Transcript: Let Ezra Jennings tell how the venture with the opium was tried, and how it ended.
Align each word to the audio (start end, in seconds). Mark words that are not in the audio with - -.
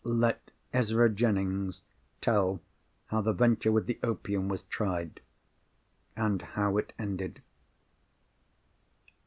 Let 0.03 0.49
Ezra 0.73 1.11
Jennings 1.11 1.83
tell 2.21 2.59
how 3.09 3.21
the 3.21 3.33
venture 3.33 3.71
with 3.71 3.85
the 3.85 3.99
opium 4.01 4.47
was 4.49 4.63
tried, 4.63 5.21
and 6.15 6.41
how 6.41 6.77
it 6.79 6.91
ended. 6.97 7.43